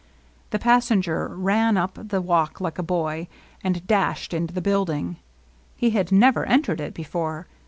[0.49, 3.27] The passenger ran up the walk like a boy,
[3.63, 5.17] and dashed into the building.
[5.75, 7.45] He had never entered it before.